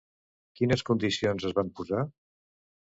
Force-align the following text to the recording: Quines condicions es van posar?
Quines 0.59 0.83
condicions 0.89 1.47
es 1.51 1.57
van 1.61 1.71
posar? 1.81 2.05